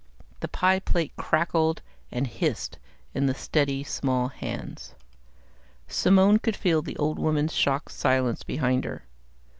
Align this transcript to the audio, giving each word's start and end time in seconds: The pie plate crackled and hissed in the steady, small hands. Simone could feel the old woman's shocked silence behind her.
The 0.39 0.47
pie 0.47 0.79
plate 0.79 1.15
crackled 1.15 1.83
and 2.11 2.25
hissed 2.25 2.79
in 3.13 3.27
the 3.27 3.35
steady, 3.35 3.83
small 3.83 4.29
hands. 4.29 4.95
Simone 5.87 6.39
could 6.39 6.55
feel 6.55 6.81
the 6.81 6.97
old 6.97 7.19
woman's 7.19 7.53
shocked 7.53 7.91
silence 7.91 8.41
behind 8.41 8.83
her. 8.83 9.03